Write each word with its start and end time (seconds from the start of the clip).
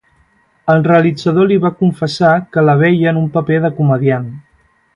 El 0.73 0.79
realitzador 0.87 1.47
li 1.51 1.59
va 1.65 1.71
confessar 1.83 2.31
que 2.57 2.63
la 2.71 2.75
veia 2.81 3.13
en 3.15 3.21
un 3.23 3.29
paper 3.39 3.61
de 3.67 3.73
comediant. 3.81 4.27